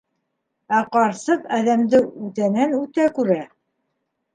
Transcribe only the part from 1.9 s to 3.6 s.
үгәнән-үгә күрә.